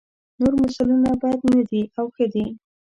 نور 0.39 0.53
مثالونه 0.61 1.11
بد 1.21 1.39
نه 1.53 1.61
دي 1.69 1.81
او 1.99 2.05
ښه 2.15 2.25
دي. 2.33 2.45